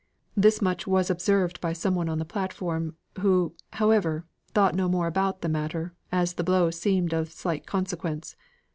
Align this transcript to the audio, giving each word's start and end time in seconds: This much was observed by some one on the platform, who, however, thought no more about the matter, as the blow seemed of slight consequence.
This 0.35 0.63
much 0.63 0.87
was 0.87 1.11
observed 1.11 1.61
by 1.61 1.73
some 1.73 1.93
one 1.93 2.09
on 2.09 2.17
the 2.17 2.25
platform, 2.25 2.95
who, 3.19 3.53
however, 3.73 4.25
thought 4.55 4.73
no 4.73 4.89
more 4.89 5.05
about 5.05 5.41
the 5.41 5.47
matter, 5.47 5.93
as 6.11 6.33
the 6.33 6.43
blow 6.43 6.71
seemed 6.71 7.13
of 7.13 7.31
slight 7.31 7.67
consequence. 7.67 8.35